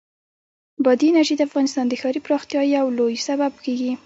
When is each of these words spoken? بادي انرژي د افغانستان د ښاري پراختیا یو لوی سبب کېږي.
بادي 0.85 1.05
انرژي 1.09 1.35
د 1.37 1.41
افغانستان 1.49 1.85
د 1.87 1.93
ښاري 2.01 2.21
پراختیا 2.25 2.61
یو 2.77 2.85
لوی 2.97 3.15
سبب 3.27 3.53
کېږي. 3.65 3.91